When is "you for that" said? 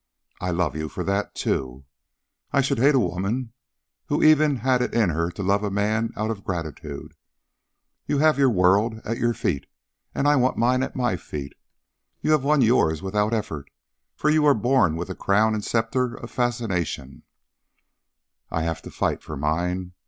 0.75-1.35